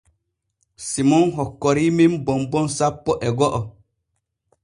[0.85, 3.61] Simon hokkorii men bonbon sappo e go’o.